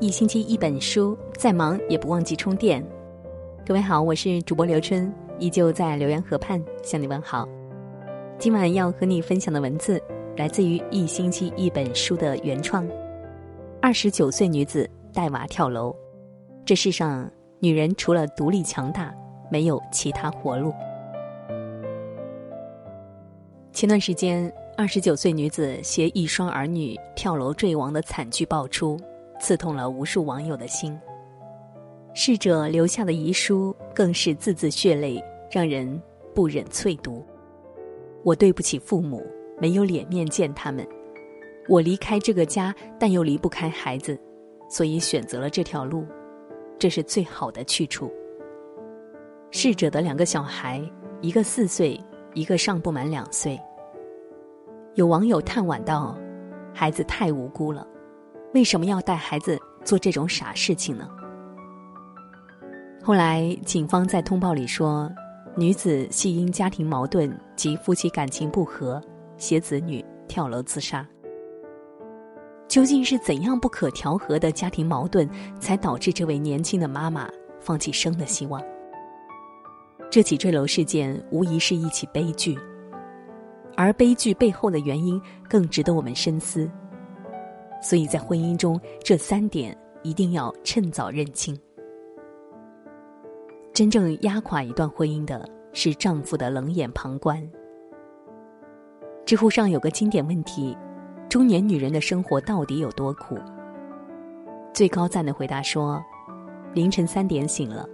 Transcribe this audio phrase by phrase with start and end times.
[0.00, 2.84] 一星期一本书，再忙也不忘记充电。
[3.66, 7.48] 各位好，我是主播刘春，依旧在浏阳河畔向你问好。
[8.38, 10.00] 今晚要和你分享的文字
[10.36, 12.88] 来自于一星期一本书的原创。
[13.82, 15.92] 二十九岁女子带娃跳楼，
[16.64, 17.28] 这世上
[17.58, 19.12] 女人除了独立强大，
[19.50, 20.72] 没有其他活路。
[23.72, 24.52] 前段时间。
[24.76, 28.96] 二十九岁女子携一双儿女跳楼坠亡的惨剧爆出，
[29.40, 30.98] 刺痛了无数网友的心。
[32.14, 36.00] 逝者留下的遗书更是字字血泪，让人
[36.34, 37.24] 不忍淬读。
[38.24, 39.24] 我对不起父母，
[39.60, 40.86] 没有脸面见他们。
[41.68, 44.18] 我离开这个家，但又离不开孩子，
[44.68, 46.04] 所以选择了这条路，
[46.78, 48.12] 这是最好的去处。
[49.50, 50.82] 逝者的两个小孩，
[51.20, 51.98] 一个四岁，
[52.34, 53.58] 一个尚不满两岁。
[54.94, 56.18] 有网友叹惋道
[56.74, 57.86] ：“孩子太无辜了，
[58.54, 61.08] 为什么要带孩子做这种傻事情呢？”
[63.02, 65.10] 后来，警方在通报里说，
[65.56, 69.02] 女子系因家庭矛盾及夫妻感情不和，
[69.36, 71.06] 携子女跳楼自杀。
[72.66, 75.26] 究竟是怎样不可调和的家庭矛盾，
[75.58, 77.26] 才导致这位年轻的妈妈
[77.58, 78.62] 放弃生的希望？
[80.10, 82.58] 这起坠楼事件无疑是一起悲剧。
[83.74, 85.18] 而悲剧背后的原因
[85.48, 86.70] 更值得我们深思，
[87.80, 91.58] 所以在婚姻中，这三点一定要趁早认清。
[93.72, 97.40] 真正压垮一段婚姻的是丈夫的冷眼旁观。
[99.24, 100.76] 知乎上有个经典问题：
[101.28, 103.36] 中年女人的生活到底有多苦？
[104.72, 106.02] 最高赞的回答说：
[106.74, 107.88] 凌晨三点醒了，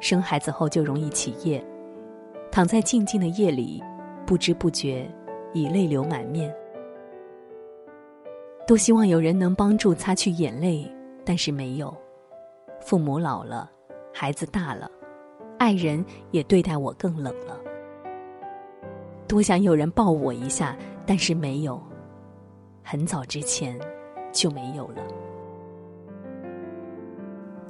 [0.00, 1.64] 生孩子后就容易起夜，
[2.50, 3.82] 躺在静静的夜里，
[4.26, 5.08] 不知不觉。
[5.54, 6.54] 已泪流满面，
[8.68, 10.86] 多希望有人能帮助擦去眼泪，
[11.24, 11.96] 但是没有。
[12.82, 13.70] 父母老了，
[14.12, 14.90] 孩子大了，
[15.58, 17.58] 爱人也对待我更冷了。
[19.26, 20.76] 多想有人抱我一下，
[21.06, 21.82] 但是没有。
[22.82, 23.74] 很早之前
[24.32, 25.02] 就没有了。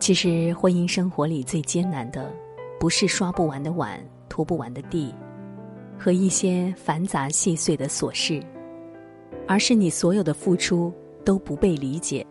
[0.01, 2.29] 其实，婚姻生活里最艰难的，
[2.81, 5.15] 不是刷不完的碗、拖不完的地。
[5.97, 8.43] 和一些繁杂细碎的琐事，
[9.49, 10.93] 而是你所有的付出
[11.25, 12.25] 都不被理解，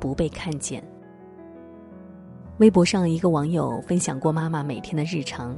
[0.00, 0.82] 不被看见。
[2.58, 5.56] 微博上一个网友分享过妈妈每天的日常：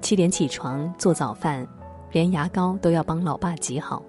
[0.00, 1.64] 七点起床做早饭，
[2.10, 4.02] 连牙膏都要帮老爸挤好；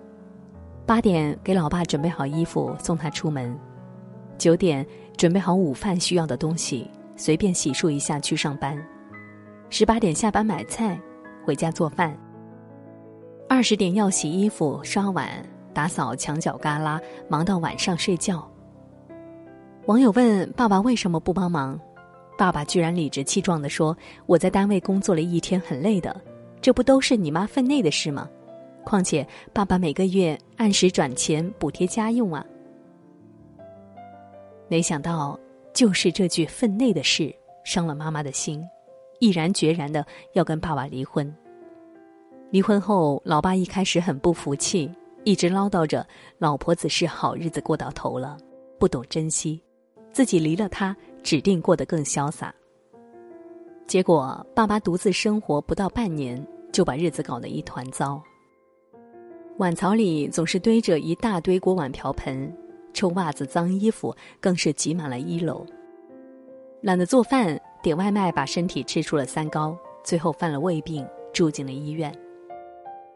[0.84, 3.56] 八点给老爸准备好衣服送他出门；
[4.36, 8.76] 九点准备好午饭需要的东西，随便洗漱一下去上班；
[9.70, 11.00] 十八点下班买菜，
[11.46, 12.18] 回家做饭。
[13.48, 15.28] 二十点要洗衣服、刷碗、
[15.76, 18.50] 打扫墙角旮旯，忙到晚上睡觉。
[19.88, 21.78] 网友问爸爸为什么不帮忙，
[22.38, 26.16] 爸爸居然理直气壮地说：“我在单位工作了一天，很累的，
[26.62, 28.30] 这不都是你妈分内的事吗？
[28.86, 32.44] 况且爸爸每个月按时转钱补贴家用啊。”
[34.70, 35.38] 没想到，
[35.74, 38.66] 就是这句分内的事伤了妈妈的心，
[39.20, 41.32] 毅然决然的要跟爸爸离婚。
[42.50, 44.90] 离婚后，老爸一开始很不服气，
[45.26, 46.06] 一直唠叨着
[46.38, 48.38] 老婆子是好日子过到头了，
[48.80, 49.60] 不懂珍惜，
[50.14, 52.54] 自己离了他指定过得更潇洒。
[53.88, 58.22] 结果爸爸独自生活不到半年，就把日子搞得一团糟。
[59.58, 62.56] 碗槽里总是堆着一大堆锅碗瓢盆，
[62.94, 65.66] 臭袜子、脏衣服更是挤满了一楼。
[66.82, 71.04] 懒得做饭，点外卖把身体吃出了三高，最后犯了胃病，
[71.34, 72.14] 住进了医院。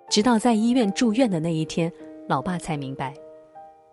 [0.10, 1.92] 直到在医院住院的那一天，
[2.28, 3.14] 老爸才明白，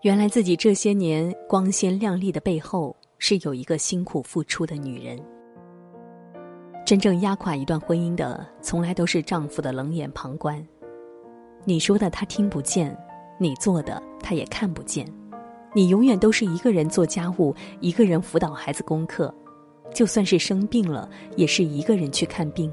[0.01, 5.21] 原来自己这些年光鲜亮丽的背后，是有一个辛苦付出的女人。
[6.87, 10.67] 真正压垮一段婚姻的，从来都是丈夫的冷眼旁观。
[11.65, 12.97] 你说的他听不见，
[13.39, 15.07] 你做的他也看不见。
[15.75, 19.35] 你永远都是一个人做家务，一个人辅导孩子功课，
[19.93, 22.73] 就算是生病了，也是一个人去看病。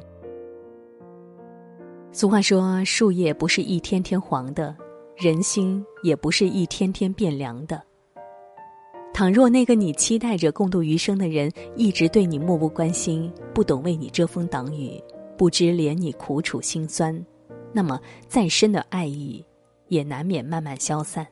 [2.15, 4.75] 俗话说：“树叶不是一天天黄的，
[5.17, 7.81] 人心也不是一天天变凉的。”
[9.11, 15.03] 倘若那个你期待着共度余生的人一直对你漠不关心，不懂为你遮风挡雨，
[15.35, 17.19] 不知怜你苦楚心酸，
[17.71, 19.43] 那么再深的爱意，
[19.87, 21.25] 也难免慢慢消散。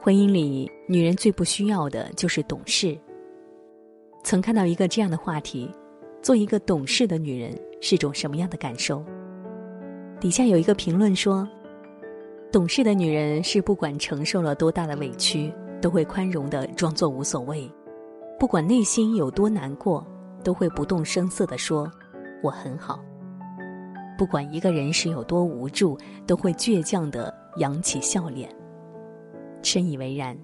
[0.00, 2.98] 婚姻里，女人最不需要的就是懂事。
[4.24, 5.70] 曾看到一个这样的话题。
[6.22, 9.04] 做一个懂事的女人是种什么样的感受？
[10.20, 11.46] 底下有一个评论说
[12.52, 17.68] ：“懂事的女人是不管承受了多大的委屈，都会宽容的装作无所谓，
[18.38, 20.06] 不管内心有多难过，
[20.44, 21.90] 都会不动声色的说
[22.40, 23.02] ：“我很好。”
[24.16, 28.48] 不管一个人是有多无助，都会倔强的扬起笑脸。
[29.60, 30.38] 深以为然。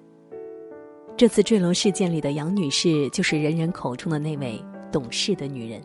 [1.17, 4.61] 这次坠楼事件里的杨女士，就是人人口中的那位
[4.91, 5.81] 懂事的女人。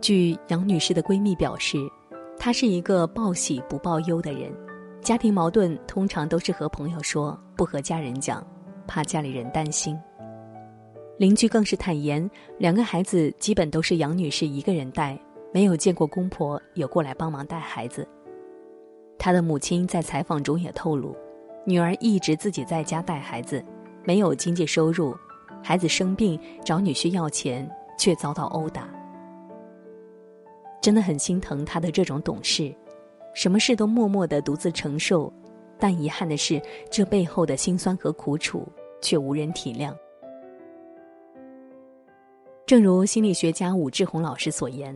[0.00, 1.78] 据杨女士的闺蜜表示，
[2.38, 4.52] 她是一个报喜不报忧的人。
[5.00, 8.46] 家庭矛盾通常都是和朋友说，不和家人讲，
[8.86, 9.98] 怕家里人担心。
[11.18, 12.28] 邻居更是坦言，
[12.58, 15.18] 两个孩子基本都是杨女士一个人带，
[15.52, 18.06] 没有见过公婆有过来帮忙带孩子。
[19.18, 21.16] 她的母亲在采访中也透露，
[21.64, 23.64] 女儿一直自己在家带孩子，
[24.04, 25.14] 没有经济收入，
[25.62, 28.88] 孩子生病找女婿要钱，却遭到殴打。
[30.80, 32.74] 真的很心疼她的这种懂事。
[33.34, 35.32] 什么事都默默的独自承受，
[35.78, 36.60] 但遗憾的是，
[36.90, 38.66] 这背后的辛酸和苦楚
[39.00, 39.94] 却无人体谅。
[42.66, 44.94] 正如心理学家武志红老师所言，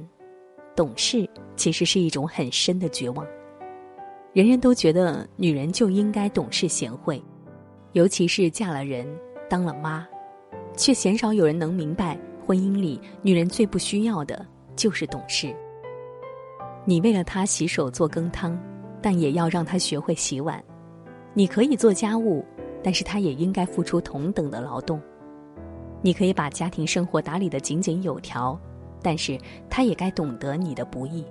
[0.75, 3.27] 懂事其实是一种很深的绝望。
[4.33, 7.23] 人人都觉得女人就应该懂事贤惠，
[7.93, 9.07] 尤其是嫁了人
[9.49, 10.07] 当了妈，
[10.77, 14.47] 却鲜少有人能明白，婚姻里女人最不需要的
[14.77, 15.53] 就是懂事。
[16.85, 18.57] 你为了她洗手做羹汤，
[19.03, 20.63] 但也要让她学会洗碗。
[21.35, 22.45] 你可以做家务，
[22.85, 25.01] 但是她也应该付出同等的劳动。
[26.03, 28.57] 你可以把家庭生活打理的井井有条，
[29.03, 29.37] 但是
[29.69, 31.25] 她也该懂得你的不易。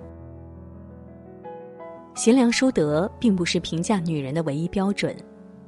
[2.14, 5.16] 贤良淑德并不是评价女人的唯一标准，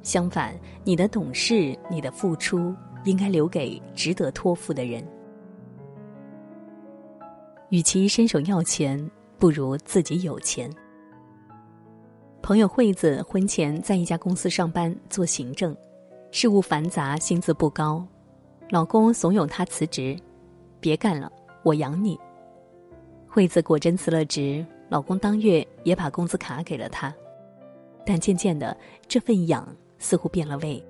[0.03, 0.53] 相反，
[0.83, 2.75] 你的懂事、你的付出，
[3.05, 5.03] 应该留给值得托付的人。
[7.69, 9.09] 与其伸手要钱。
[9.39, 10.69] 不如自己有钱。
[12.41, 15.73] 朋友惠子婚前在一家公司上班做行政，
[16.29, 18.05] 事务繁杂，薪资不高。
[18.69, 20.13] 老公怂恿她辞职，
[20.81, 21.31] 别干了，
[21.63, 22.19] 我养你。
[23.29, 27.15] 惠子果真辞了职，老公当月也把工资卡给了她。
[28.05, 28.75] 但渐渐的，
[29.07, 30.85] 这份养似乎变了味。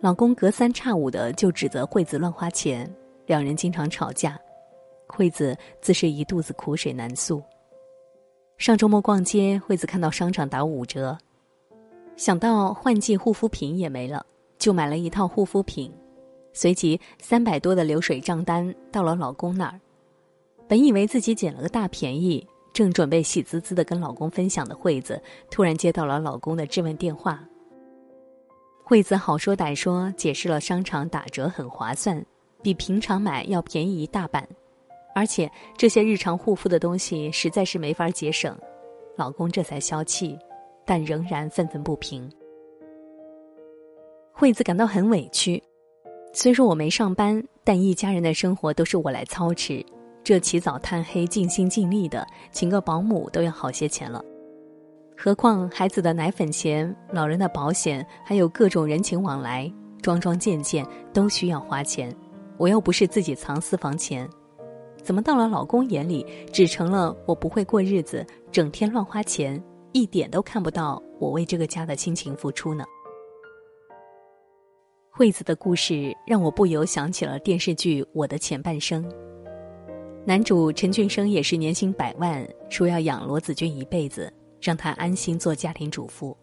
[0.00, 2.90] 老公隔三差五的就指责惠子乱花钱，
[3.26, 4.40] 两人经常吵架。
[5.14, 7.42] 惠子自是一肚子苦水难诉。
[8.56, 11.18] 上周末逛街，惠子看到商场打五折，
[12.16, 14.24] 想到换季护肤品也没了，
[14.58, 15.92] 就买了一套护肤品。
[16.54, 19.78] 随即三百多的流水账单到了老公那儿。
[20.66, 25.20] 本以为自己捡了个大便宜，正准备喜滋滋的跟老公分享的惠子，
[25.50, 27.42] 突然接到了老公的质问电话。
[28.82, 32.24] 惠子好说歹说解释了商场打折很划算，
[32.62, 34.46] 比平常买要便宜一大半。
[35.14, 38.56] 而且这些日常护肤的东西实在是没法节省，
[39.16, 40.38] 老公这才消气，
[40.84, 42.30] 但仍然愤愤不平。
[44.32, 45.62] 惠子感到很委屈，
[46.32, 49.84] 虽说我没上班，但一家人的生活都是我来操持，
[50.24, 54.24] 这起早贪黑、尽心尽力的，请个保姆都要好些钱了，
[55.16, 59.70] 何况孩子的奶粉钱、老人的保险，还有各种人情往来，
[60.00, 62.12] 桩桩件件都需要花钱，
[62.56, 64.26] 我又不是自己藏私房钱。
[65.02, 69.62] 怎么到了老公眼里，只成了我不会过日子，整天乱花钱，
[69.92, 72.84] 一点都看不到我为这个家的亲情付出呢？
[75.10, 79.04] 惠子的故事让我不由想起了电视剧《我的前半生》。
[80.24, 86.34] 男主陈俊生也是年薪百万，说要养罗子君一辈子，让她安心做家庭主妇。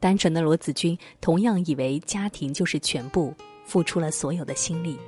[0.00, 3.32] 单纯的罗子君同样以为家庭就是全部，
[3.64, 4.98] 付出了所有的心力。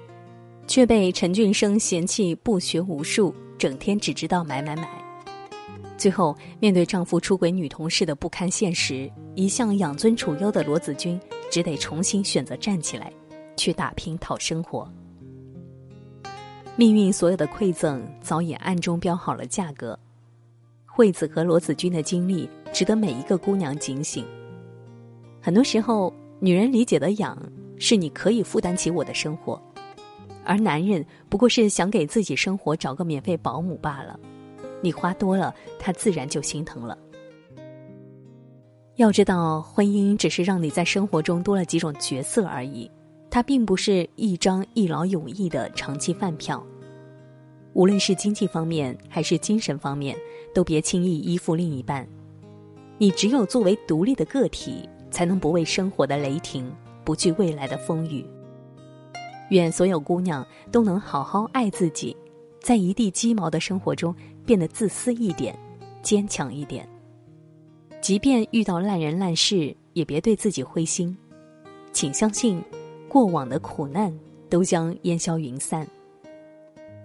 [0.70, 4.88] 却被陈俊生嫌弃不学无术，整天只知道买买买。
[5.98, 13.12] 最后面对丈夫出轨女同事的不堪现实，一向养尊处优的罗子君只得重新选择站起来，
[13.56, 14.88] 去打拼讨生活。
[16.76, 19.98] 命运所有的馈赠早已暗中标好了价格。
[20.86, 24.24] 惠子和罗子君的经历值得每一个姑娘警醒。
[25.40, 27.36] 很多时候，女人理解的养
[27.76, 29.60] 是你可以负担起我的生活。
[30.44, 34.18] 而男人不过是想给自己生活找个免费保姆罢了，
[34.82, 36.96] 你花多了，他自然就心疼了。
[38.96, 42.90] 要知道，婚姻只是让你在生活中多了几种角色而已，
[43.30, 46.62] 它并不是一张一劳永逸的长期饭票。
[47.72, 50.16] 无论是经济方面还是精神方面，
[50.52, 52.06] 都别轻易依附另一半。
[52.98, 56.70] 你只有作为独立的个体，才能不畏生活的雷霆，
[57.04, 58.22] 不惧未来的风雨。
[59.50, 62.16] 愿所有姑娘都能好好爱自己，
[62.60, 64.14] 在一地鸡毛的生活中
[64.44, 65.56] 变得自私一点，
[66.02, 66.88] 坚强一点。
[68.00, 71.16] 即便遇到烂人烂事，也别对自己灰心。
[71.92, 72.62] 请相信，
[73.08, 74.16] 过往的苦难
[74.48, 75.86] 都将烟消云散。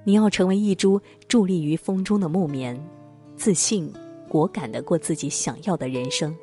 [0.03, 2.79] 你要成为一株伫立于风中的木棉，
[3.35, 3.91] 自信、
[4.29, 6.33] 果敢的过自己想要的人生。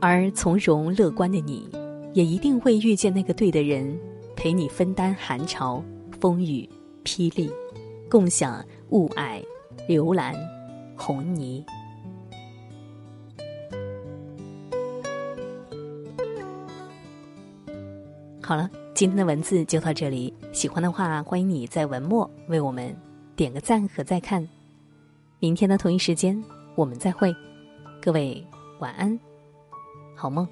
[0.00, 1.68] 而从容乐观的你，
[2.14, 3.98] 也一定会遇见那个对的人，
[4.34, 5.82] 陪你分担寒潮、
[6.20, 6.68] 风雨、
[7.04, 7.50] 霹雳，
[8.10, 9.42] 共享雾霭、
[9.86, 10.34] 流岚、
[10.96, 11.64] 红泥。
[18.42, 20.32] 好了，今天的文字就到这里。
[20.52, 22.96] 喜欢的话，欢迎你在文末为我们
[23.36, 24.48] 点个赞和再看。
[25.38, 26.42] 明天的同一时间，
[26.74, 27.36] 我们再会。
[28.00, 28.42] 各位
[28.78, 29.20] 晚安，
[30.16, 30.48] 好梦。